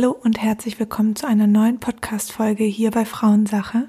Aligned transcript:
Hallo 0.00 0.16
und 0.22 0.40
herzlich 0.40 0.78
willkommen 0.78 1.16
zu 1.16 1.26
einer 1.26 1.48
neuen 1.48 1.80
Podcast-Folge 1.80 2.62
hier 2.62 2.92
bei 2.92 3.04
Frauensache. 3.04 3.88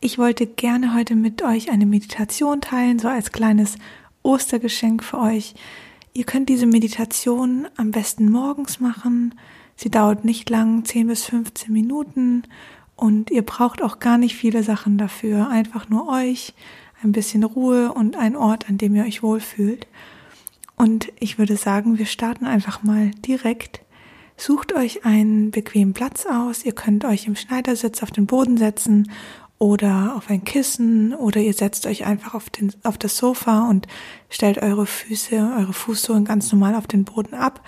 Ich 0.00 0.16
wollte 0.16 0.46
gerne 0.46 0.94
heute 0.94 1.14
mit 1.14 1.42
euch 1.42 1.70
eine 1.70 1.84
Meditation 1.84 2.62
teilen, 2.62 2.98
so 2.98 3.08
als 3.08 3.32
kleines 3.32 3.76
Ostergeschenk 4.22 5.04
für 5.04 5.18
euch. 5.18 5.54
Ihr 6.14 6.24
könnt 6.24 6.48
diese 6.48 6.64
Meditation 6.64 7.68
am 7.76 7.90
besten 7.90 8.30
morgens 8.30 8.80
machen. 8.80 9.34
Sie 9.76 9.90
dauert 9.90 10.24
nicht 10.24 10.48
lang, 10.48 10.86
10 10.86 11.08
bis 11.08 11.26
15 11.26 11.70
Minuten 11.70 12.44
und 12.96 13.30
ihr 13.30 13.42
braucht 13.42 13.82
auch 13.82 13.98
gar 13.98 14.16
nicht 14.16 14.36
viele 14.36 14.62
Sachen 14.62 14.96
dafür. 14.96 15.50
Einfach 15.50 15.86
nur 15.90 16.08
euch, 16.08 16.54
ein 17.02 17.12
bisschen 17.12 17.44
Ruhe 17.44 17.92
und 17.92 18.16
ein 18.16 18.36
Ort, 18.36 18.70
an 18.70 18.78
dem 18.78 18.94
ihr 18.94 19.04
euch 19.04 19.22
wohlfühlt. 19.22 19.86
Und 20.76 21.12
ich 21.20 21.38
würde 21.38 21.56
sagen, 21.56 21.98
wir 21.98 22.06
starten 22.06 22.46
einfach 22.46 22.82
mal 22.82 23.10
direkt 23.26 23.82
Sucht 24.36 24.72
euch 24.74 25.04
einen 25.04 25.50
bequemen 25.50 25.94
Platz 25.94 26.26
aus. 26.26 26.64
Ihr 26.64 26.72
könnt 26.72 27.04
euch 27.04 27.26
im 27.26 27.36
Schneidersitz 27.36 28.02
auf 28.02 28.10
den 28.10 28.26
Boden 28.26 28.56
setzen 28.56 29.10
oder 29.58 30.14
auf 30.16 30.28
ein 30.28 30.42
Kissen 30.42 31.14
oder 31.14 31.40
ihr 31.40 31.54
setzt 31.54 31.86
euch 31.86 32.04
einfach 32.04 32.34
auf, 32.34 32.50
den, 32.50 32.72
auf 32.82 32.98
das 32.98 33.16
Sofa 33.16 33.68
und 33.68 33.86
stellt 34.28 34.58
eure 34.58 34.86
Füße, 34.86 35.36
eure 35.36 35.72
Fußsohlen 35.72 36.24
ganz 36.24 36.50
normal 36.50 36.74
auf 36.74 36.88
den 36.88 37.04
Boden 37.04 37.34
ab. 37.34 37.60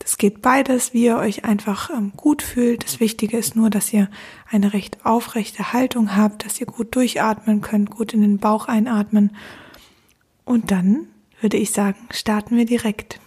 Das 0.00 0.18
geht 0.18 0.42
beides, 0.42 0.92
wie 0.92 1.04
ihr 1.04 1.16
euch 1.16 1.44
einfach 1.44 1.90
ähm, 1.90 2.12
gut 2.16 2.42
fühlt. 2.42 2.84
Das 2.84 3.00
Wichtige 3.00 3.38
ist 3.38 3.54
nur, 3.56 3.70
dass 3.70 3.92
ihr 3.92 4.10
eine 4.50 4.72
recht 4.72 5.04
aufrechte 5.06 5.72
Haltung 5.72 6.16
habt, 6.16 6.44
dass 6.44 6.60
ihr 6.60 6.66
gut 6.66 6.94
durchatmen 6.94 7.60
könnt, 7.60 7.90
gut 7.90 8.12
in 8.12 8.20
den 8.22 8.38
Bauch 8.38 8.66
einatmen. 8.66 9.36
Und 10.44 10.70
dann 10.70 11.06
würde 11.40 11.56
ich 11.56 11.70
sagen, 11.70 11.98
starten 12.10 12.56
wir 12.56 12.66
direkt. 12.66 13.20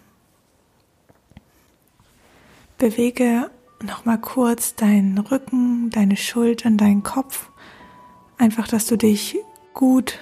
Bewege 2.83 3.49
nochmal 3.81 4.19
kurz 4.19 4.75
deinen 4.75 5.17
Rücken, 5.17 5.89
deine 5.89 6.17
Schultern, 6.17 6.75
deinen 6.75 7.01
Kopf. 7.01 7.49
Einfach, 8.37 8.67
dass 8.67 8.87
du 8.87 8.97
dich 8.97 9.37
gut 9.73 10.19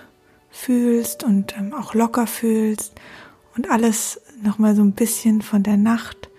fühlst 0.52 1.24
und 1.24 1.58
ähm, 1.58 1.74
auch 1.74 1.96
locker 1.96 2.28
fühlst 2.28 2.94
und 3.58 3.72
alles 3.72 4.22
nochmal 4.44 4.76
so 4.76 4.84
ein 4.84 4.92
bisschen 4.92 5.42
von 5.42 5.64
der 5.64 5.78
Nacht 5.78 6.30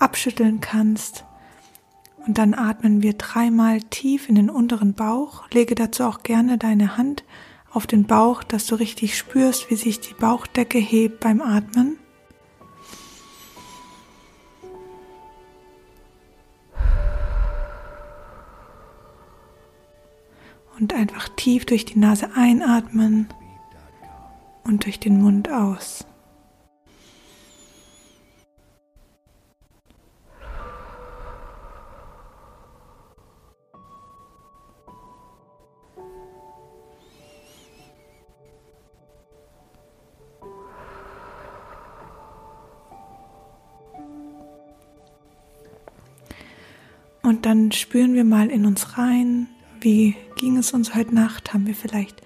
abschütteln 0.00 0.58
kannst. 0.60 1.24
Und 2.26 2.38
dann 2.38 2.54
atmen 2.54 3.04
wir 3.04 3.12
dreimal 3.12 3.80
tief 3.80 4.28
in 4.28 4.34
den 4.34 4.50
unteren 4.50 4.94
Bauch. 4.94 5.48
Lege 5.52 5.76
dazu 5.76 6.02
auch 6.02 6.24
gerne 6.24 6.58
deine 6.58 6.96
Hand 6.96 7.22
auf 7.70 7.86
den 7.86 8.08
Bauch, 8.08 8.42
dass 8.42 8.66
du 8.66 8.74
richtig 8.74 9.16
spürst, 9.16 9.70
wie 9.70 9.76
sich 9.76 10.00
die 10.00 10.14
Bauchdecke 10.14 10.78
hebt 10.78 11.20
beim 11.20 11.40
Atmen. 11.40 11.96
Und 20.80 20.94
einfach 20.94 21.28
tief 21.36 21.66
durch 21.66 21.84
die 21.84 21.98
Nase 21.98 22.30
einatmen 22.34 23.28
und 24.64 24.84
durch 24.84 24.98
den 24.98 25.20
Mund 25.20 25.50
aus. 25.50 26.06
Und 47.22 47.46
dann 47.46 47.70
spüren 47.70 48.14
wir 48.14 48.24
mal 48.24 48.50
in 48.50 48.66
uns 48.66 48.98
rein, 48.98 49.46
wie 49.80 50.16
ging 50.40 50.56
es 50.56 50.72
uns 50.72 50.94
heute 50.94 51.14
Nacht? 51.14 51.52
Haben 51.52 51.66
wir 51.66 51.74
vielleicht 51.74 52.22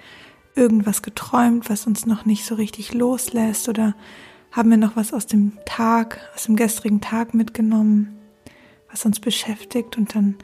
irgendwas 0.54 1.02
geträumt, 1.02 1.69
was 1.69 1.84
uns 1.88 2.06
noch 2.06 2.25
nicht 2.25 2.44
so 2.44 2.54
richtig 2.54 2.94
loslässt? 2.94 3.69
Oder 3.69 3.97
haben 4.52 4.70
wir 4.70 4.76
noch 4.76 4.94
was 4.94 5.12
aus 5.12 5.26
dem 5.26 5.58
Tag, 5.66 6.20
aus 6.32 6.44
dem 6.44 6.54
gestrigen 6.54 7.00
Tag 7.00 7.34
mitgenommen, 7.34 8.16
was 8.88 9.04
uns 9.04 9.19
beschäftigt? 9.19 9.98
Und 9.98 10.14
dann 10.14 10.36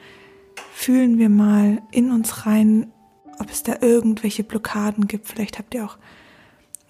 fühlen 0.72 1.18
wir 1.18 1.28
mal 1.28 1.80
in 1.92 2.10
uns 2.10 2.44
rein, 2.44 2.90
ob 3.38 3.48
es 3.50 3.62
da 3.62 3.76
irgendwelche 3.80 4.42
Blockaden 4.42 5.06
gibt. 5.06 5.28
Vielleicht 5.28 5.60
habt 5.60 5.72
ihr 5.72 5.84
auch 5.84 5.96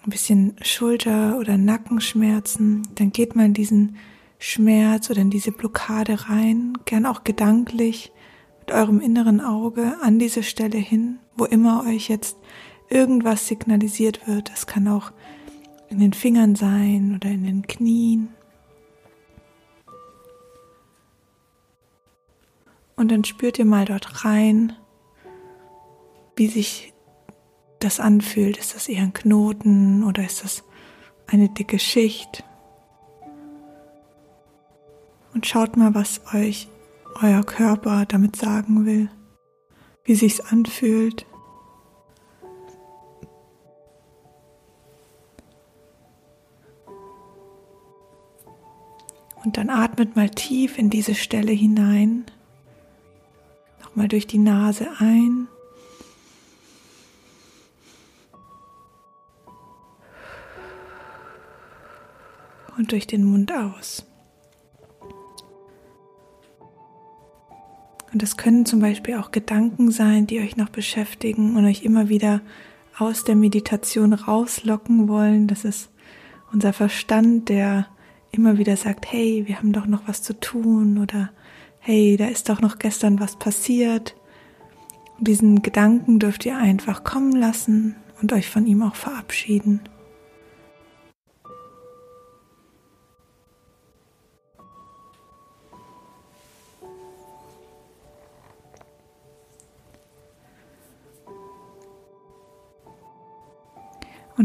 ein 0.02 0.08
bisschen 0.08 0.56
Schulter- 0.62 1.36
oder 1.38 1.58
Nackenschmerzen. 1.58 2.88
Dann 2.94 3.12
geht 3.12 3.36
mal 3.36 3.44
in 3.44 3.54
diesen 3.54 3.96
Schmerz 4.38 5.10
oder 5.10 5.20
in 5.20 5.30
diese 5.30 5.52
Blockade 5.52 6.30
rein, 6.30 6.72
gern 6.86 7.04
auch 7.04 7.22
gedanklich 7.22 8.12
eurem 8.72 9.00
inneren 9.00 9.40
Auge 9.40 9.96
an 10.02 10.18
diese 10.18 10.42
Stelle 10.42 10.78
hin, 10.78 11.18
wo 11.36 11.44
immer 11.44 11.84
euch 11.86 12.08
jetzt 12.08 12.36
irgendwas 12.88 13.46
signalisiert 13.46 14.26
wird. 14.26 14.50
Es 14.54 14.66
kann 14.66 14.88
auch 14.88 15.12
in 15.88 15.98
den 15.98 16.12
Fingern 16.12 16.54
sein 16.54 17.14
oder 17.16 17.30
in 17.30 17.44
den 17.44 17.66
Knien. 17.66 18.28
Und 22.96 23.10
dann 23.10 23.24
spürt 23.24 23.58
ihr 23.58 23.64
mal 23.64 23.86
dort 23.86 24.24
rein, 24.24 24.74
wie 26.36 26.48
sich 26.48 26.92
das 27.78 27.98
anfühlt. 27.98 28.58
Ist 28.58 28.74
das 28.74 28.88
eher 28.88 29.02
ein 29.02 29.14
Knoten 29.14 30.04
oder 30.04 30.24
ist 30.24 30.44
das 30.44 30.64
eine 31.26 31.48
dicke 31.48 31.78
Schicht? 31.78 32.44
Und 35.32 35.46
schaut 35.46 35.76
mal, 35.76 35.94
was 35.94 36.20
euch 36.34 36.68
euer 37.20 37.42
Körper 37.42 38.06
damit 38.06 38.36
sagen 38.36 38.86
will, 38.86 39.08
wie 40.04 40.14
sich's 40.14 40.40
anfühlt. 40.40 41.26
Und 49.44 49.56
dann 49.56 49.70
atmet 49.70 50.16
mal 50.16 50.28
tief 50.28 50.78
in 50.78 50.90
diese 50.90 51.14
Stelle 51.14 51.52
hinein. 51.52 52.26
Nochmal 53.82 54.08
durch 54.08 54.26
die 54.26 54.38
Nase 54.38 54.86
ein. 54.98 55.48
Und 62.76 62.92
durch 62.92 63.06
den 63.06 63.24
Mund 63.24 63.52
aus. 63.52 64.09
Und 68.12 68.22
das 68.22 68.36
können 68.36 68.66
zum 68.66 68.80
Beispiel 68.80 69.16
auch 69.16 69.30
Gedanken 69.30 69.90
sein, 69.90 70.26
die 70.26 70.40
euch 70.40 70.56
noch 70.56 70.68
beschäftigen 70.68 71.56
und 71.56 71.64
euch 71.64 71.84
immer 71.84 72.08
wieder 72.08 72.40
aus 72.98 73.24
der 73.24 73.36
Meditation 73.36 74.12
rauslocken 74.12 75.08
wollen. 75.08 75.46
Das 75.46 75.64
ist 75.64 75.90
unser 76.52 76.72
Verstand, 76.72 77.48
der 77.48 77.86
immer 78.32 78.58
wieder 78.58 78.76
sagt, 78.76 79.10
hey, 79.10 79.44
wir 79.46 79.58
haben 79.58 79.72
doch 79.72 79.86
noch 79.86 80.02
was 80.06 80.22
zu 80.22 80.38
tun 80.38 80.98
oder 80.98 81.30
hey, 81.78 82.16
da 82.16 82.26
ist 82.26 82.48
doch 82.48 82.60
noch 82.60 82.78
gestern 82.78 83.20
was 83.20 83.36
passiert. 83.36 84.16
Und 85.18 85.28
diesen 85.28 85.62
Gedanken 85.62 86.18
dürft 86.18 86.44
ihr 86.46 86.56
einfach 86.56 87.04
kommen 87.04 87.32
lassen 87.32 87.96
und 88.20 88.32
euch 88.32 88.48
von 88.48 88.66
ihm 88.66 88.82
auch 88.82 88.96
verabschieden. 88.96 89.80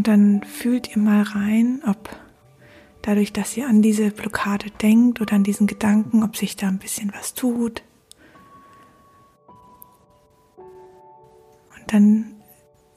Dann 0.06 0.44
fühlt 0.44 0.96
ihr 0.96 1.02
mal 1.02 1.24
rein, 1.24 1.82
ob 1.88 2.16
dadurch, 3.02 3.34
dass 3.34 3.58
ihr 3.58 3.68
an 3.68 3.82
diese 3.82 4.12
Blockade 4.12 4.70
denkt 4.70 5.20
oder 5.20 5.34
an 5.34 5.44
diesen 5.44 5.66
Gedanken, 5.66 6.22
ob 6.22 6.38
sich 6.38 6.56
da 6.56 6.68
ein 6.68 6.78
bisschen 6.78 7.12
was 7.12 7.34
tut. 7.34 7.82
Und 10.58 11.92
dann, 11.92 12.36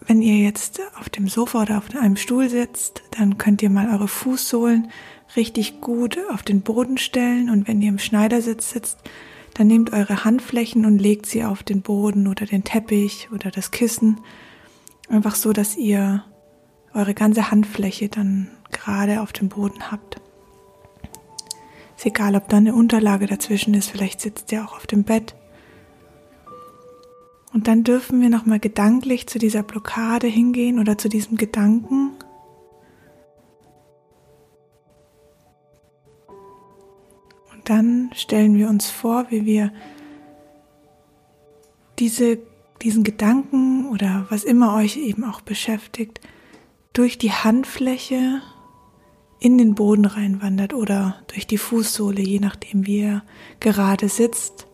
wenn 0.00 0.20
ihr 0.20 0.37
jetzt 0.37 0.82
auf 1.00 1.08
dem 1.08 1.28
Sofa 1.28 1.62
oder 1.62 1.78
auf 1.78 1.96
einem 1.96 2.16
Stuhl 2.16 2.50
sitzt, 2.50 3.02
dann 3.12 3.38
könnt 3.38 3.62
ihr 3.62 3.70
mal 3.70 3.90
eure 3.90 4.08
Fußsohlen 4.08 4.90
richtig 5.34 5.81
gut 5.81 6.19
auf 6.31 6.43
den 6.43 6.60
Boden 6.60 6.99
stellen. 6.99 7.49
Und 7.49 7.66
wenn 7.69 7.81
ihr 7.81 7.88
im 7.88 7.99
Schneidersitz 7.99 8.69
sitzt, 8.72 8.99
dann 9.55 9.66
nehmt 9.66 9.94
eure 9.94 10.26
Handflächen 10.26 10.84
und 10.84 10.99
legt 10.99 11.25
sie 11.25 11.43
auf 11.43 11.62
den 11.62 11.81
Boden 11.81 12.26
oder 12.26 12.44
den 12.44 12.64
Teppich 12.64 13.31
oder 13.32 13.50
das 13.50 13.70
Kissen. 13.70 14.20
Einfach 15.08 15.37
so, 15.37 15.55
dass 15.55 15.75
ihr 15.75 16.22
eure 16.94 17.14
ganze 17.14 17.50
Handfläche 17.50 18.08
dann 18.08 18.49
gerade 18.70 19.20
auf 19.20 19.32
dem 19.32 19.49
Boden 19.49 19.90
habt. 19.90 20.20
Ist 21.96 22.06
egal, 22.06 22.37
ob 22.37 22.49
da 22.49 22.58
eine 22.58 22.75
Unterlage 22.75 23.26
dazwischen 23.26 23.75
ist, 23.75 23.90
vielleicht 23.90 24.20
sitzt 24.20 24.52
ihr 24.52 24.64
auch 24.64 24.76
auf 24.76 24.87
dem 24.87 25.05
Bett. 25.05 25.35
Und 27.52 27.67
dann 27.67 27.82
dürfen 27.82 28.20
wir 28.20 28.29
nochmal 28.29 28.61
gedanklich 28.61 29.26
zu 29.26 29.38
dieser 29.38 29.62
Blockade 29.62 30.26
hingehen 30.26 30.79
oder 30.79 30.99
zu 30.99 31.08
diesem 31.08 31.37
Gedanken. 31.37 32.12
Und 37.52 37.69
dann 37.69 38.11
stellen 38.14 38.56
wir 38.56 38.69
uns 38.69 38.88
vor, 38.88 39.26
wie 39.31 39.44
wir 39.44 39.73
diese, 41.99 42.38
diesen 42.82 43.02
Gedanken 43.02 43.88
oder 43.88 44.26
was 44.29 44.44
immer 44.44 44.76
euch 44.76 44.96
eben 44.96 45.25
auch 45.25 45.41
beschäftigt, 45.41 46.20
durch 46.99 47.17
die 47.17 47.31
Handfläche 47.31 48.43
in 49.39 49.56
den 49.56 49.77
Boden 49.77 50.05
reinwandert 50.05 50.75
oder 50.75 51.23
durch 51.29 51.47
die 51.47 51.56
Fußsohle, 51.56 52.21
je 52.21 52.41
nachdem 52.41 52.87
wie 52.87 53.03
ihr 53.03 53.23
gerade 53.61 54.09
sitzt. 54.09 54.67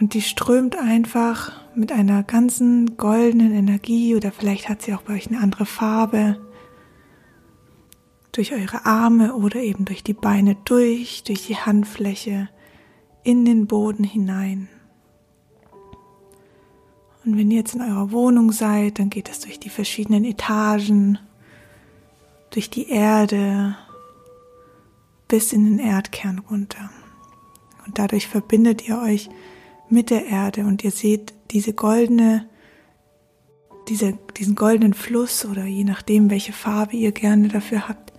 Und 0.00 0.14
die 0.14 0.22
strömt 0.22 0.74
einfach 0.74 1.52
mit 1.74 1.92
einer 1.92 2.22
ganzen 2.22 2.96
goldenen 2.96 3.52
Energie 3.52 4.16
oder 4.16 4.32
vielleicht 4.32 4.70
hat 4.70 4.80
sie 4.80 4.94
auch 4.94 5.02
bei 5.02 5.12
euch 5.12 5.26
eine 5.26 5.40
andere 5.40 5.66
Farbe 5.66 6.40
durch 8.32 8.54
eure 8.54 8.86
Arme 8.86 9.34
oder 9.34 9.60
eben 9.60 9.84
durch 9.84 10.02
die 10.02 10.14
Beine 10.14 10.56
durch, 10.64 11.24
durch 11.24 11.46
die 11.46 11.58
Handfläche 11.58 12.48
in 13.22 13.44
den 13.44 13.66
Boden 13.66 14.02
hinein. 14.02 14.70
Und 17.24 17.38
wenn 17.38 17.50
ihr 17.50 17.58
jetzt 17.58 17.74
in 17.74 17.80
eurer 17.80 18.10
Wohnung 18.10 18.52
seid, 18.52 18.98
dann 18.98 19.10
geht 19.10 19.30
es 19.30 19.40
durch 19.40 19.58
die 19.58 19.70
verschiedenen 19.70 20.24
Etagen, 20.24 21.18
durch 22.50 22.70
die 22.70 22.88
Erde 22.88 23.76
bis 25.28 25.52
in 25.52 25.64
den 25.64 25.78
Erdkern 25.78 26.38
runter. 26.50 26.90
Und 27.86 27.98
dadurch 27.98 28.28
verbindet 28.28 28.86
ihr 28.86 28.98
euch 28.98 29.30
mit 29.88 30.10
der 30.10 30.26
Erde 30.26 30.64
und 30.64 30.84
ihr 30.84 30.90
seht 30.90 31.34
diese 31.50 31.72
goldene, 31.72 32.48
diese, 33.88 34.18
diesen 34.36 34.54
goldenen 34.54 34.94
Fluss 34.94 35.44
oder 35.44 35.64
je 35.64 35.84
nachdem, 35.84 36.30
welche 36.30 36.52
Farbe 36.52 36.96
ihr 36.96 37.12
gerne 37.12 37.48
dafür 37.48 37.88
habt 37.88 38.12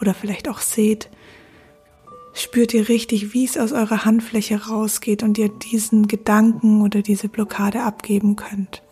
oder 0.00 0.14
vielleicht 0.14 0.48
auch 0.48 0.60
seht, 0.60 1.10
spürt 2.40 2.74
ihr 2.74 2.88
richtig, 2.88 3.34
wie 3.34 3.44
es 3.44 3.56
aus 3.56 3.72
eurer 3.72 4.04
Handfläche 4.04 4.66
rausgeht 4.66 5.22
und 5.22 5.38
ihr 5.38 5.48
diesen 5.48 6.08
Gedanken 6.08 6.82
oder 6.82 7.02
diese 7.02 7.28
Blockade 7.28 7.82
abgeben 7.82 8.36
könnt. 8.36 8.82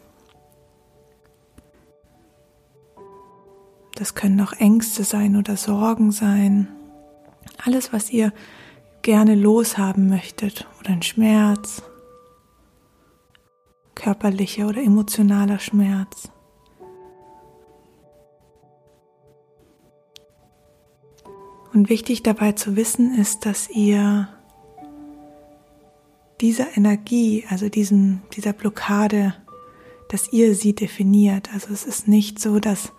Das 3.95 4.15
können 4.15 4.41
auch 4.41 4.53
Ängste 4.53 5.03
sein 5.03 5.35
oder 5.37 5.57
Sorgen 5.57 6.13
sein. 6.13 6.69
Alles, 7.65 7.93
was 7.93 8.11
ihr 8.11 8.33
gerne 9.03 9.35
loshaben 9.35 10.09
möchtet 10.09 10.67
oder 10.79 10.91
ein 10.91 11.03
Schmerz, 11.03 11.83
körperlicher 13.97 14.69
oder 14.69 14.83
emotionaler 14.83 15.59
Schmerz. 15.59 16.31
Und 21.73 21.89
wichtig 21.89 22.23
dabei 22.23 22.53
zu 22.53 22.77
wissen 22.77 23.15
ist, 23.19 23.45
dass 23.45 23.69
ihr 23.69 24.29
dieser 26.41 26.77
Energie, 26.77 27.45
also 27.49 27.69
diesen, 27.69 28.23
dieser 28.35 28.53
Blockade, 28.53 29.35
dass 30.09 30.33
ihr 30.33 30.55
sie 30.55 30.75
definiert. 30.75 31.51
Also 31.53 31.73
es 31.73 31.85
ist 31.85 32.09
nicht 32.09 32.39
so, 32.39 32.59
dass 32.59 32.93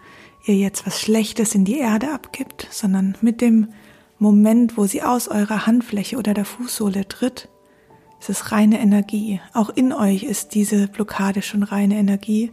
ihr 0.45 0.55
jetzt 0.55 0.85
was 0.85 0.99
Schlechtes 0.99 1.55
in 1.55 1.65
die 1.65 1.79
Erde 1.79 2.11
abgibt, 2.11 2.67
sondern 2.69 3.17
mit 3.21 3.41
dem 3.41 3.69
Moment, 4.19 4.77
wo 4.77 4.85
sie 4.85 5.01
aus 5.01 5.27
eurer 5.29 5.65
Handfläche 5.65 6.17
oder 6.17 6.33
der 6.33 6.45
Fußsohle 6.45 7.07
tritt, 7.07 7.49
ist 8.19 8.29
es 8.29 8.51
reine 8.51 8.79
Energie. 8.79 9.39
Auch 9.53 9.69
in 9.69 9.93
euch 9.93 10.23
ist 10.23 10.53
diese 10.53 10.87
Blockade 10.87 11.41
schon 11.41 11.63
reine 11.63 11.95
Energie. 11.95 12.51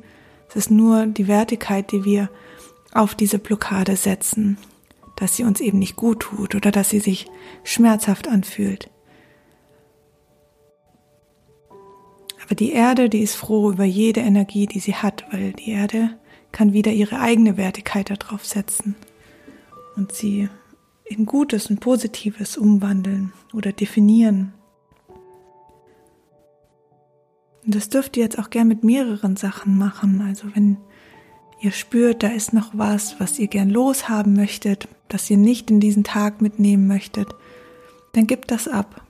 Es 0.48 0.56
ist 0.56 0.70
nur 0.70 1.06
die 1.06 1.26
Wertigkeit, 1.26 1.90
die 1.90 2.04
wir 2.04 2.30
auf 2.92 3.16
diese 3.16 3.38
Blockade 3.38 3.96
setzen 3.96 4.56
dass 5.16 5.36
sie 5.36 5.44
uns 5.44 5.60
eben 5.60 5.78
nicht 5.78 5.96
gut 5.96 6.20
tut 6.20 6.54
oder 6.54 6.70
dass 6.70 6.90
sie 6.90 7.00
sich 7.00 7.26
schmerzhaft 7.64 8.28
anfühlt. 8.28 8.90
Aber 12.44 12.54
die 12.54 12.70
Erde, 12.70 13.08
die 13.08 13.22
ist 13.22 13.34
froh 13.34 13.72
über 13.72 13.84
jede 13.84 14.20
Energie, 14.20 14.66
die 14.66 14.78
sie 14.78 14.94
hat, 14.94 15.24
weil 15.32 15.52
die 15.52 15.70
Erde 15.70 16.16
kann 16.52 16.72
wieder 16.72 16.92
ihre 16.92 17.18
eigene 17.18 17.56
Wertigkeit 17.56 18.08
darauf 18.10 18.46
setzen 18.46 18.94
und 19.96 20.12
sie 20.12 20.48
in 21.04 21.26
Gutes 21.26 21.70
und 21.70 21.80
Positives 21.80 22.56
umwandeln 22.56 23.32
oder 23.52 23.72
definieren. 23.72 24.52
Und 27.64 27.74
das 27.74 27.88
dürft 27.88 28.16
ihr 28.16 28.22
jetzt 28.22 28.38
auch 28.38 28.50
gern 28.50 28.68
mit 28.68 28.84
mehreren 28.84 29.36
Sachen 29.36 29.76
machen. 29.76 30.20
Also 30.20 30.46
wenn 30.54 30.76
ihr 31.60 31.72
spürt, 31.72 32.22
da 32.22 32.28
ist 32.28 32.52
noch 32.52 32.70
was, 32.72 33.18
was 33.20 33.38
ihr 33.38 33.48
gern 33.48 33.70
loshaben 33.70 34.34
möchtet, 34.34 34.88
das 35.08 35.30
ihr 35.30 35.36
nicht 35.36 35.70
in 35.70 35.80
diesen 35.80 36.04
Tag 36.04 36.40
mitnehmen 36.42 36.86
möchtet, 36.86 37.28
dann 38.12 38.26
gebt 38.26 38.50
das 38.50 38.68
ab. 38.68 39.02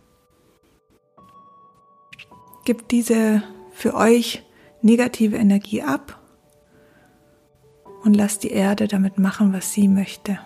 Gebt 2.65 2.91
diese 2.91 3.43
für 3.73 3.95
euch 3.95 4.43
negative 4.83 5.37
Energie 5.37 5.83
ab 5.83 6.21
und 8.05 8.15
lasst 8.15 8.43
die 8.43 8.51
Erde 8.51 8.89
damit 8.89 9.19
machen, 9.19 9.53
was 9.53 9.73
sie 9.73 9.89
möchte. 9.89 10.39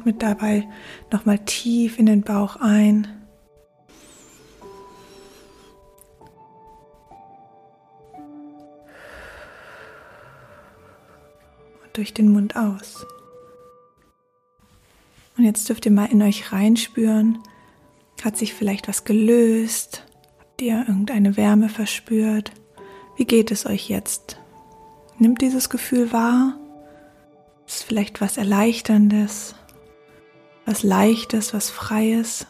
atmet 0.00 0.22
dabei 0.22 0.68
nochmal 1.12 1.38
tief 1.40 1.98
in 1.98 2.06
den 2.06 2.22
Bauch 2.22 2.56
ein. 2.56 3.06
Und 11.82 11.96
durch 11.96 12.14
den 12.14 12.32
Mund 12.32 12.56
aus. 12.56 13.04
Und 15.36 15.44
jetzt 15.44 15.68
dürft 15.68 15.84
ihr 15.86 15.92
mal 15.92 16.06
in 16.06 16.22
euch 16.22 16.52
reinspüren. 16.52 17.38
Hat 18.22 18.36
sich 18.36 18.54
vielleicht 18.54 18.88
was 18.88 19.04
gelöst? 19.04 20.04
Habt 20.38 20.62
ihr 20.62 20.84
irgendeine 20.86 21.36
Wärme 21.36 21.68
verspürt? 21.68 22.52
Wie 23.16 23.24
geht 23.24 23.50
es 23.50 23.66
euch 23.66 23.88
jetzt? 23.88 24.38
Nimmt 25.18 25.42
dieses 25.42 25.68
Gefühl 25.68 26.12
wahr? 26.12 26.58
Ist 27.66 27.84
vielleicht 27.84 28.20
was 28.20 28.38
Erleichterndes? 28.38 29.54
Was 30.70 30.84
Leichtes, 30.84 31.52
was 31.52 31.68
Freies. 31.68 32.46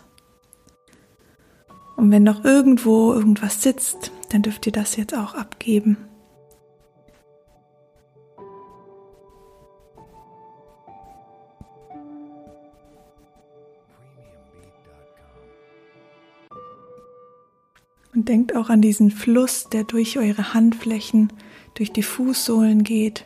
Und 1.96 2.10
wenn 2.10 2.22
noch 2.22 2.44
irgendwo 2.44 3.14
irgendwas 3.14 3.62
sitzt, 3.62 4.12
dann 4.28 4.42
dürft 4.42 4.66
ihr 4.66 4.72
das 4.72 4.96
jetzt 4.96 5.16
auch 5.16 5.32
abgeben. 5.34 5.96
Und 18.12 18.28
denkt 18.28 18.54
auch 18.54 18.68
an 18.68 18.82
diesen 18.82 19.10
Fluss, 19.10 19.70
der 19.70 19.84
durch 19.84 20.18
eure 20.18 20.52
Handflächen, 20.52 21.32
durch 21.72 21.90
die 21.90 22.02
Fußsohlen 22.02 22.84
geht 22.84 23.24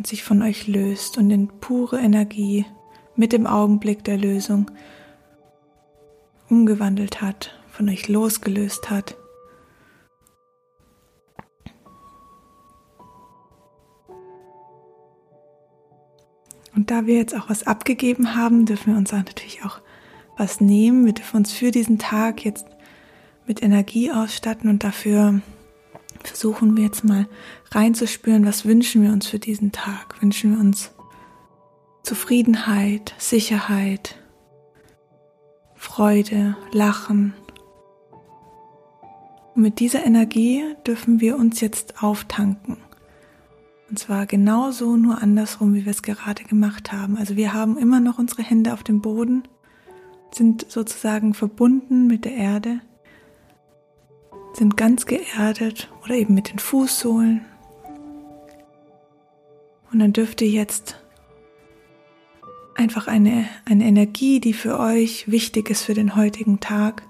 und 0.00 0.06
sich 0.06 0.24
von 0.24 0.40
euch 0.40 0.66
löst 0.66 1.18
und 1.18 1.30
in 1.30 1.48
pure 1.60 2.00
Energie 2.00 2.64
mit 3.16 3.34
dem 3.34 3.46
Augenblick 3.46 4.02
der 4.02 4.16
Lösung 4.16 4.70
umgewandelt 6.48 7.20
hat, 7.20 7.60
von 7.68 7.86
euch 7.86 8.08
losgelöst 8.08 8.88
hat. 8.88 9.14
Und 16.74 16.90
da 16.90 17.04
wir 17.04 17.16
jetzt 17.16 17.36
auch 17.36 17.50
was 17.50 17.66
abgegeben 17.66 18.34
haben, 18.34 18.64
dürfen 18.64 18.94
wir 18.94 18.98
uns 18.98 19.12
natürlich 19.12 19.66
auch 19.66 19.80
was 20.38 20.62
nehmen. 20.62 21.04
Wir 21.04 21.12
dürfen 21.12 21.36
uns 21.36 21.52
für 21.52 21.72
diesen 21.72 21.98
Tag 21.98 22.46
jetzt 22.46 22.64
mit 23.46 23.62
Energie 23.62 24.10
ausstatten 24.10 24.70
und 24.70 24.82
dafür 24.82 25.42
versuchen 26.24 26.76
wir 26.76 26.84
jetzt 26.84 27.04
mal 27.04 27.26
reinzuspüren, 27.70 28.46
was 28.46 28.64
wünschen 28.64 29.02
wir 29.02 29.12
uns 29.12 29.26
für 29.26 29.38
diesen 29.38 29.72
Tag? 29.72 30.20
Wünschen 30.20 30.52
wir 30.52 30.60
uns 30.60 30.90
Zufriedenheit, 32.02 33.14
Sicherheit, 33.18 34.16
Freude, 35.74 36.56
Lachen. 36.72 37.34
Und 39.54 39.62
mit 39.62 39.80
dieser 39.80 40.04
Energie 40.04 40.62
dürfen 40.86 41.20
wir 41.20 41.36
uns 41.36 41.60
jetzt 41.60 42.02
auftanken. 42.02 42.78
Und 43.88 43.98
zwar 43.98 44.26
genauso, 44.26 44.96
nur 44.96 45.20
andersrum, 45.20 45.74
wie 45.74 45.84
wir 45.84 45.90
es 45.90 46.02
gerade 46.02 46.44
gemacht 46.44 46.92
haben. 46.92 47.16
Also 47.16 47.36
wir 47.36 47.52
haben 47.52 47.76
immer 47.76 47.98
noch 47.98 48.18
unsere 48.18 48.42
Hände 48.42 48.72
auf 48.72 48.84
dem 48.84 49.00
Boden, 49.00 49.42
sind 50.32 50.70
sozusagen 50.70 51.34
verbunden 51.34 52.06
mit 52.06 52.24
der 52.24 52.34
Erde 52.34 52.80
sind 54.52 54.76
ganz 54.76 55.06
geerdet 55.06 55.88
oder 56.04 56.14
eben 56.14 56.34
mit 56.34 56.50
den 56.50 56.58
Fußsohlen. 56.58 57.44
Und 59.92 59.98
dann 59.98 60.12
dürft 60.12 60.40
ihr 60.40 60.48
jetzt 60.48 61.00
einfach 62.74 63.08
eine, 63.08 63.48
eine 63.64 63.84
Energie, 63.84 64.40
die 64.40 64.52
für 64.52 64.78
euch 64.78 65.30
wichtig 65.30 65.70
ist 65.70 65.82
für 65.82 65.94
den 65.94 66.16
heutigen 66.16 66.60
Tag, 66.60 67.02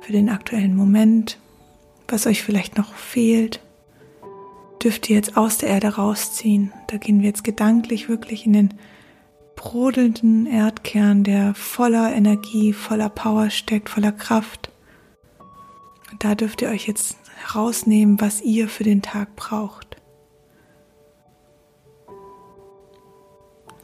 für 0.00 0.12
den 0.12 0.28
aktuellen 0.28 0.76
Moment, 0.76 1.38
was 2.06 2.26
euch 2.26 2.42
vielleicht 2.42 2.76
noch 2.78 2.94
fehlt, 2.94 3.60
dürft 4.82 5.10
ihr 5.10 5.16
jetzt 5.16 5.36
aus 5.36 5.58
der 5.58 5.70
Erde 5.70 5.96
rausziehen. 5.96 6.72
Da 6.86 6.96
gehen 6.96 7.20
wir 7.20 7.28
jetzt 7.28 7.44
gedanklich 7.44 8.08
wirklich 8.08 8.46
in 8.46 8.52
den 8.52 8.74
brodelnden 9.56 10.46
Erdkern, 10.46 11.24
der 11.24 11.54
voller 11.54 12.14
Energie, 12.14 12.72
voller 12.72 13.08
Power 13.08 13.50
steckt, 13.50 13.88
voller 13.88 14.12
Kraft. 14.12 14.70
Da 16.18 16.34
dürft 16.34 16.62
ihr 16.62 16.68
euch 16.68 16.86
jetzt 16.86 17.16
herausnehmen, 17.36 18.20
was 18.20 18.40
ihr 18.40 18.68
für 18.68 18.84
den 18.84 19.02
Tag 19.02 19.36
braucht. 19.36 19.96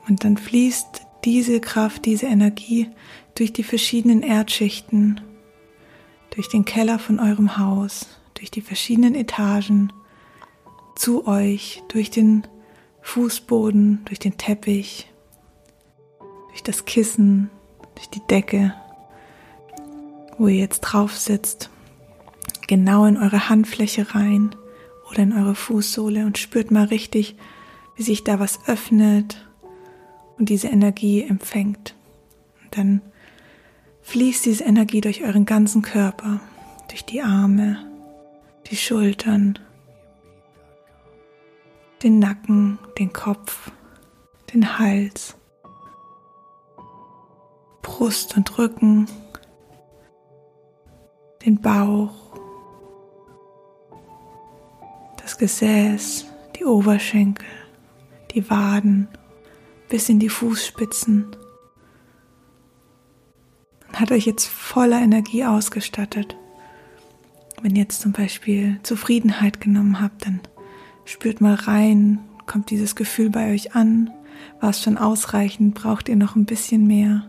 Und 0.09 0.25
dann 0.25 0.37
fließt 0.37 1.03
diese 1.25 1.61
Kraft, 1.61 2.05
diese 2.05 2.27
Energie 2.27 2.91
durch 3.35 3.53
die 3.53 3.63
verschiedenen 3.63 4.23
Erdschichten, 4.23 5.21
durch 6.31 6.49
den 6.49 6.65
Keller 6.65 6.99
von 6.99 7.21
eurem 7.21 7.57
Haus, 7.59 8.07
durch 8.35 8.51
die 8.51 8.61
verschiedenen 8.61 9.15
Etagen 9.15 9.93
zu 10.95 11.27
euch, 11.27 11.83
durch 11.89 12.11
den 12.11 12.47
Fußboden, 13.01 14.05
durch 14.05 14.19
den 14.19 14.37
Teppich, 14.37 15.11
durch 16.49 16.63
das 16.63 16.85
Kissen, 16.85 17.51
durch 17.95 18.09
die 18.09 18.27
Decke, 18.29 18.75
wo 20.39 20.49
ihr 20.49 20.57
jetzt 20.57 20.81
drauf 20.81 21.17
sitzt, 21.17 21.71
genau 22.67 23.05
in 23.05 23.17
eure 23.17 23.49
Handfläche 23.49 24.15
rein 24.15 24.55
oder 25.11 25.23
in 25.23 25.33
eure 25.33 25.55
Fußsohle 25.55 26.25
und 26.27 26.39
spürt 26.39 26.71
mal 26.71 26.85
richtig, 26.85 27.37
wie 27.97 28.03
sich 28.03 28.25
da 28.25 28.41
was 28.41 28.69
öffnet 28.69 29.47
und 30.39 30.49
diese 30.49 30.69
Energie 30.69 31.23
empfängt. 31.23 31.95
Und 32.63 32.77
dann 32.77 33.01
fließt 34.03 34.45
diese 34.45 34.65
Energie 34.65 35.01
durch 35.01 35.23
euren 35.23 35.47
ganzen 35.47 35.83
Körper, 35.83 36.41
durch 36.89 37.05
die 37.05 37.23
Arme, 37.23 37.79
die 38.71 38.77
Schultern, 38.77 39.59
den 42.03 42.19
Nacken, 42.19 42.79
den 42.99 43.13
Kopf, 43.13 43.71
den 44.53 44.79
Hals, 44.79 45.37
Brust 47.83 48.37
und 48.37 48.59
Rücken, 48.59 49.07
den 51.45 51.61
Bauch, 51.61 52.39
das 55.25 55.39
Gesäß, 55.39 56.27
die 56.55 56.67
Oberschenkel, 56.67 57.47
die 58.33 58.51
Waden 58.51 59.09
bis 59.89 60.11
in 60.11 60.19
die 60.19 60.29
Fußspitzen 60.29 61.35
und 63.89 64.01
hat 64.01 64.13
euch 64.13 64.27
jetzt 64.27 64.47
voller 64.47 65.01
Energie 65.01 65.47
ausgestattet. 65.47 66.37
Wenn 67.63 67.75
ihr 67.75 67.85
jetzt 67.85 68.03
zum 68.03 68.13
Beispiel 68.13 68.79
Zufriedenheit 68.83 69.63
genommen 69.63 69.99
habt, 70.03 70.27
dann 70.27 70.43
spürt 71.07 71.41
mal 71.41 71.55
rein, 71.55 72.19
kommt 72.45 72.69
dieses 72.69 72.95
Gefühl 72.95 73.31
bei 73.31 73.55
euch 73.55 73.75
an, 73.75 74.11
war 74.61 74.71
es 74.71 74.83
schon 74.83 74.99
ausreichend, 74.99 75.75
braucht 75.75 76.11
ihr 76.11 76.17
noch 76.17 76.37
ein 76.37 76.45
bisschen 76.45 76.87
mehr. 76.87 77.27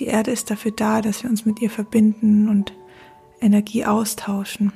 Die 0.00 0.06
Erde 0.06 0.32
ist 0.32 0.50
dafür 0.50 0.72
da, 0.72 1.00
dass 1.00 1.22
wir 1.22 1.30
uns 1.30 1.46
mit 1.46 1.62
ihr 1.62 1.70
verbinden 1.70 2.48
und 2.48 2.72
Energie 3.40 3.84
austauschen. 3.84 4.72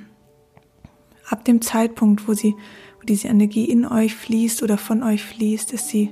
Ab 1.29 1.45
dem 1.45 1.61
Zeitpunkt, 1.61 2.27
wo 2.29 2.35
sie 2.35 2.55
wo 3.01 3.07
diese 3.07 3.29
Energie 3.29 3.65
in 3.65 3.87
euch 3.87 4.15
fließt 4.15 4.63
oder 4.63 4.79
von 4.79 5.03
euch 5.03 5.23
fließt, 5.23 5.73
ist 5.73 5.89
sie 5.89 6.11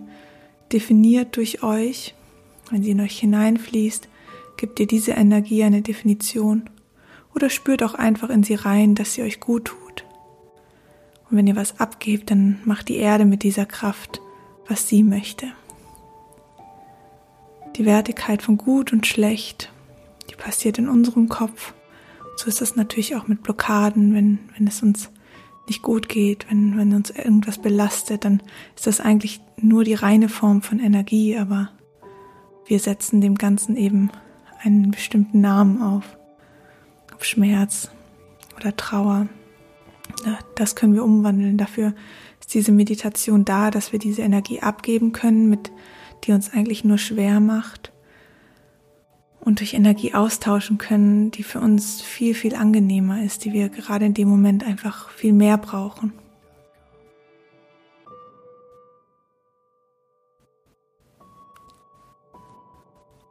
definiert 0.72 1.36
durch 1.36 1.62
euch. 1.62 2.14
Wenn 2.70 2.82
sie 2.82 2.90
in 2.90 3.00
euch 3.00 3.18
hineinfließt, 3.18 4.08
gibt 4.56 4.80
ihr 4.80 4.86
diese 4.86 5.12
Energie 5.12 5.62
eine 5.62 5.82
Definition 5.82 6.68
oder 7.34 7.50
spürt 7.50 7.82
auch 7.82 7.94
einfach 7.94 8.30
in 8.30 8.42
sie 8.42 8.54
rein, 8.54 8.94
dass 8.94 9.14
sie 9.14 9.22
euch 9.22 9.40
gut 9.40 9.66
tut. 9.66 10.04
Und 11.30 11.36
wenn 11.36 11.46
ihr 11.46 11.56
was 11.56 11.80
abgebt, 11.80 12.30
dann 12.30 12.60
macht 12.64 12.88
die 12.88 12.96
Erde 12.96 13.24
mit 13.24 13.42
dieser 13.42 13.66
Kraft, 13.66 14.20
was 14.68 14.88
sie 14.88 15.02
möchte. 15.02 15.48
Die 17.76 17.84
Wertigkeit 17.84 18.42
von 18.42 18.56
gut 18.56 18.92
und 18.92 19.06
schlecht, 19.06 19.70
die 20.30 20.34
passiert 20.34 20.78
in 20.78 20.88
unserem 20.88 21.28
Kopf. 21.28 21.74
So 22.36 22.48
ist 22.48 22.60
das 22.60 22.76
natürlich 22.76 23.16
auch 23.16 23.28
mit 23.28 23.42
Blockaden, 23.42 24.14
wenn, 24.14 24.38
wenn 24.56 24.66
es 24.66 24.82
uns 24.82 25.10
nicht 25.66 25.82
gut 25.82 26.08
geht, 26.08 26.46
wenn, 26.50 26.76
wenn 26.76 26.94
uns 26.94 27.10
irgendwas 27.10 27.58
belastet, 27.58 28.24
dann 28.24 28.42
ist 28.76 28.86
das 28.86 29.00
eigentlich 29.00 29.40
nur 29.56 29.84
die 29.84 29.94
reine 29.94 30.28
Form 30.28 30.62
von 30.62 30.78
Energie, 30.78 31.36
aber 31.36 31.70
wir 32.66 32.78
setzen 32.78 33.20
dem 33.20 33.36
Ganzen 33.36 33.76
eben 33.76 34.10
einen 34.62 34.90
bestimmten 34.90 35.40
Namen 35.40 35.82
auf, 35.82 36.16
auf 37.14 37.24
Schmerz 37.24 37.90
oder 38.56 38.76
Trauer. 38.76 39.28
Das 40.54 40.76
können 40.76 40.94
wir 40.94 41.04
umwandeln. 41.04 41.56
Dafür 41.56 41.94
ist 42.40 42.54
diese 42.54 42.72
Meditation 42.72 43.44
da, 43.44 43.70
dass 43.70 43.92
wir 43.92 43.98
diese 43.98 44.22
Energie 44.22 44.60
abgeben 44.60 45.12
können, 45.12 45.48
mit 45.48 45.72
die 46.24 46.32
uns 46.32 46.52
eigentlich 46.52 46.84
nur 46.84 46.98
schwer 46.98 47.40
macht 47.40 47.92
und 49.46 49.60
durch 49.60 49.74
Energie 49.74 50.12
austauschen 50.12 50.76
können, 50.76 51.30
die 51.30 51.44
für 51.44 51.60
uns 51.60 52.02
viel, 52.02 52.34
viel 52.34 52.56
angenehmer 52.56 53.22
ist, 53.22 53.44
die 53.44 53.52
wir 53.52 53.68
gerade 53.68 54.04
in 54.04 54.12
dem 54.12 54.28
Moment 54.28 54.66
einfach 54.66 55.10
viel 55.10 55.32
mehr 55.32 55.56
brauchen. 55.56 56.12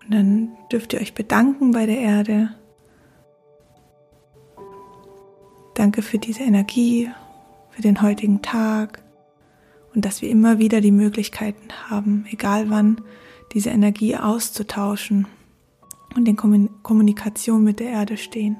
Und 0.05 0.13
dann 0.13 0.51
dürft 0.71 0.93
ihr 0.93 1.01
euch 1.01 1.13
bedanken 1.13 1.71
bei 1.71 1.85
der 1.85 1.97
Erde. 1.97 2.55
Danke 5.73 6.01
für 6.01 6.17
diese 6.17 6.43
Energie, 6.43 7.11
für 7.71 7.81
den 7.81 8.01
heutigen 8.01 8.41
Tag 8.41 9.03
und 9.93 10.05
dass 10.05 10.21
wir 10.21 10.29
immer 10.29 10.59
wieder 10.59 10.79
die 10.79 10.91
Möglichkeiten 10.91 11.67
haben, 11.89 12.25
egal 12.31 12.69
wann, 12.69 13.01
diese 13.51 13.71
Energie 13.71 14.15
auszutauschen 14.15 15.27
und 16.15 16.27
in 16.27 16.35
Kommunikation 16.81 17.63
mit 17.63 17.79
der 17.79 17.89
Erde 17.89 18.17
stehen. 18.17 18.57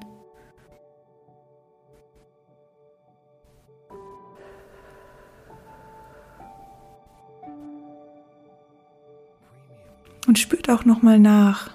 Und 10.28 10.40
spürt 10.40 10.70
auch 10.70 10.86
noch 10.86 11.02
mal 11.02 11.20
nach. 11.20 11.72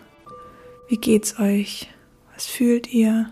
Wie 0.89 0.97
geht's 0.97 1.39
euch? 1.39 1.89
Was 2.35 2.47
fühlt 2.47 2.93
ihr? 2.93 3.31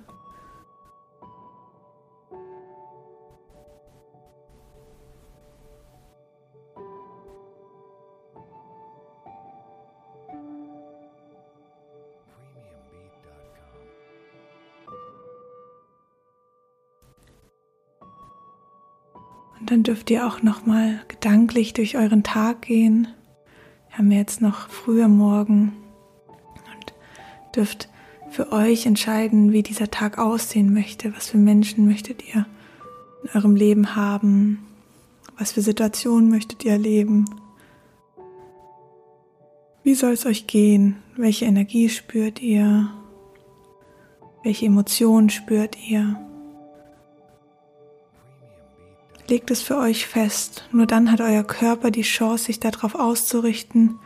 Dürft 19.89 20.11
ihr 20.11 20.27
auch 20.27 20.43
noch 20.43 20.67
mal 20.67 21.01
gedanklich 21.09 21.73
durch 21.73 21.97
euren 21.97 22.23
Tag 22.23 22.61
gehen. 22.61 23.09
Wir 23.89 23.99
haben 23.99 24.13
jetzt 24.13 24.43
noch 24.43 24.69
früher 24.69 25.09
Morgen 25.09 25.73
und 26.27 27.57
dürft 27.57 27.89
für 28.29 28.53
euch 28.53 28.85
entscheiden, 28.85 29.51
wie 29.51 29.63
dieser 29.63 29.91
Tag 29.91 30.19
aussehen 30.19 30.75
möchte. 30.75 31.17
Was 31.17 31.31
für 31.31 31.39
Menschen 31.39 31.87
möchtet 31.87 32.23
ihr 32.29 32.45
in 33.23 33.31
eurem 33.35 33.57
Leben 33.57 33.97
haben? 33.97 34.59
Was 35.39 35.53
für 35.53 35.63
Situationen 35.63 36.29
möchtet 36.29 36.67
ihr 36.67 36.73
erleben? 36.73 37.25
Wie 39.85 39.95
soll 39.95 40.13
es 40.13 40.27
euch 40.27 40.47
gehen? 40.47 40.97
Welche 41.17 41.47
Energie 41.47 41.89
spürt 41.89 42.43
ihr? 42.43 42.91
Welche 44.45 44.67
Emotionen 44.67 45.31
spürt 45.31 45.79
ihr? 45.89 46.28
Legt 49.29 49.51
es 49.51 49.61
für 49.61 49.77
euch 49.77 50.07
fest. 50.07 50.67
Nur 50.73 50.87
dann 50.87 51.13
hat 51.13 51.21
euer 51.21 51.45
Körper 51.45 51.91
die 51.91 52.03
Chance, 52.03 52.45
sich 52.45 52.61
darauf 52.61 52.95
auszurichten 52.95 53.99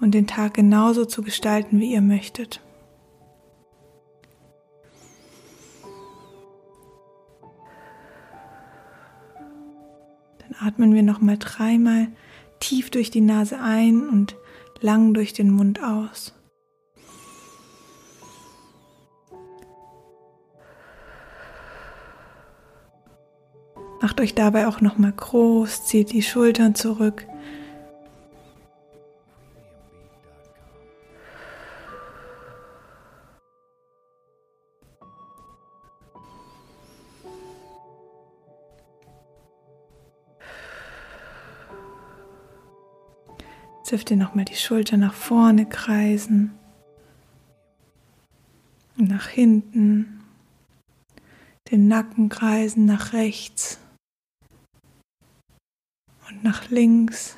und 0.00 0.12
den 0.12 0.26
Tag 0.26 0.54
genauso 0.54 1.04
zu 1.04 1.22
gestalten, 1.22 1.78
wie 1.78 1.92
ihr 1.92 2.00
möchtet. 2.00 2.62
Dann 10.38 10.66
atmen 10.66 10.94
wir 10.94 11.02
nochmal 11.02 11.36
dreimal 11.38 12.08
tief 12.58 12.88
durch 12.90 13.10
die 13.10 13.20
Nase 13.20 13.60
ein 13.60 14.08
und 14.08 14.36
lang 14.80 15.12
durch 15.12 15.34
den 15.34 15.50
Mund 15.50 15.82
aus. 15.82 16.35
Macht 24.06 24.20
euch 24.20 24.36
dabei 24.36 24.68
auch 24.68 24.80
nochmal 24.80 25.10
groß, 25.10 25.84
zieht 25.86 26.12
die 26.12 26.22
Schultern 26.22 26.76
zurück. 26.76 27.26
Jetzt 43.78 43.90
dürft 43.90 44.12
ihr 44.12 44.16
nochmal 44.16 44.44
die 44.44 44.54
Schulter 44.54 44.96
nach 44.96 45.14
vorne 45.14 45.66
kreisen. 45.66 46.52
Nach 48.94 49.26
hinten. 49.26 50.22
Den 51.72 51.88
Nacken 51.88 52.28
kreisen 52.28 52.86
nach 52.86 53.12
rechts 53.12 53.80
nach 56.46 56.70
links. 56.70 57.36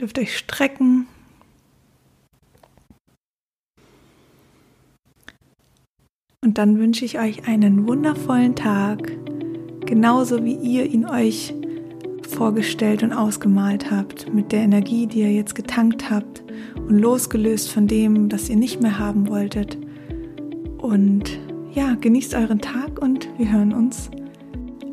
Dürft 0.00 0.18
euch 0.18 0.38
strecken. 0.38 1.06
Und 6.42 6.56
dann 6.56 6.78
wünsche 6.78 7.04
ich 7.04 7.18
euch 7.18 7.46
einen 7.46 7.86
wundervollen 7.86 8.56
Tag, 8.56 9.12
genauso 9.84 10.42
wie 10.46 10.54
ihr 10.54 10.86
ihn 10.86 11.04
euch 11.04 11.54
vorgestellt 12.26 13.02
und 13.02 13.12
ausgemalt 13.12 13.90
habt, 13.90 14.32
mit 14.32 14.52
der 14.52 14.60
Energie, 14.60 15.06
die 15.06 15.20
ihr 15.20 15.32
jetzt 15.32 15.54
getankt 15.54 16.10
habt 16.10 16.42
und 16.76 16.98
losgelöst 16.98 17.70
von 17.70 17.86
dem, 17.86 18.30
das 18.30 18.48
ihr 18.48 18.56
nicht 18.56 18.80
mehr 18.80 18.98
haben 18.98 19.28
wolltet. 19.28 19.76
Und 20.78 21.38
ja, 21.74 21.96
genießt 21.96 22.34
euren 22.34 22.62
Tag 22.62 22.98
und 23.02 23.28
wir 23.36 23.52
hören 23.52 23.74
uns 23.74 24.10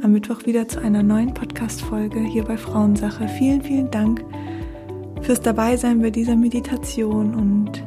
am 0.04 0.14
Mittwoch 0.14 0.46
wieder 0.46 0.68
zu 0.68 0.80
einer 0.80 1.02
neuen 1.02 1.34
Podcast-Folge 1.34 2.20
hier 2.20 2.44
bei 2.44 2.58
Frauensache. 2.58 3.28
Vielen, 3.28 3.62
vielen 3.62 3.90
Dank 3.90 4.24
fürs 5.22 5.42
Dabeisein 5.42 6.02
bei 6.02 6.12
dieser 6.12 6.36
Meditation 6.36 7.34
und 7.34 7.84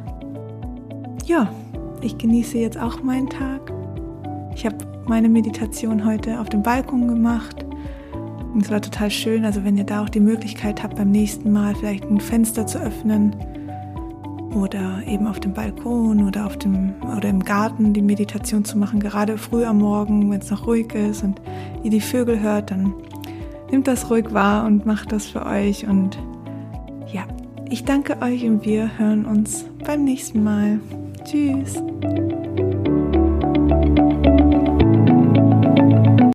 ja, 1.27 1.53
ich 2.01 2.19
genieße 2.19 2.59
jetzt 2.59 2.79
auch 2.79 3.03
meinen 3.03 3.29
Tag. 3.29 3.73
Ich 4.55 4.67
habe 4.67 4.77
meine 5.07 5.29
Meditation 5.29 6.05
heute 6.05 6.41
auf 6.41 6.49
dem 6.49 6.63
Balkon 6.63 7.07
gemacht. 7.09 7.65
Und 8.53 8.63
es 8.63 8.71
war 8.71 8.83
total 8.83 9.11
schön. 9.11 9.45
Also 9.45 9.65
wenn 9.65 9.77
ihr 9.77 9.85
da 9.85 10.03
auch 10.03 10.09
die 10.09 10.21
Möglichkeit 10.21 10.83
habt, 10.83 10.97
beim 10.97 11.11
nächsten 11.11 11.53
Mal 11.53 11.75
vielleicht 11.77 12.05
ein 12.05 12.21
Fenster 12.21 12.67
zu 12.67 12.81
öffnen 12.81 13.37
oder 14.55 15.03
eben 15.07 15.27
auf 15.27 15.41
dem 15.41 15.53
Balkon 15.53 16.27
oder 16.27 16.47
auf 16.47 16.57
dem 16.57 16.95
oder 17.17 17.29
im 17.29 17.45
Garten 17.45 17.93
die 17.93 18.03
Meditation 18.03 18.65
zu 18.65 18.79
machen, 18.79 19.01
gerade 19.01 19.39
früh 19.39 19.65
am 19.65 19.79
Morgen, 19.79 20.31
wenn 20.31 20.41
es 20.41 20.51
noch 20.51 20.67
ruhig 20.67 20.95
ist 20.95 21.23
und 21.23 21.41
ihr 21.83 21.91
die 21.91 22.01
Vögel 22.01 22.41
hört, 22.41 22.71
dann 22.71 22.95
nehmt 23.71 23.87
das 23.87 24.11
ruhig 24.11 24.33
wahr 24.33 24.67
und 24.67 24.87
macht 24.87 25.13
das 25.13 25.27
für 25.27 25.47
euch. 25.47 25.87
Und 25.87 26.19
ja, 27.13 27.23
ich 27.69 27.85
danke 27.85 28.21
euch 28.21 28.45
und 28.45 28.65
wir 28.65 28.99
hören 28.99 29.25
uns 29.25 29.65
beim 29.85 30.05
nächsten 30.05 30.43
Mal. 30.43 30.81
Tschüss. 31.25 31.83